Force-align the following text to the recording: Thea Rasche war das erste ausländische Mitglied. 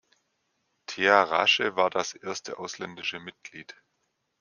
Thea 0.87 1.21
Rasche 1.21 1.75
war 1.75 1.91
das 1.91 2.13
erste 2.15 2.57
ausländische 2.57 3.19
Mitglied. 3.19 3.75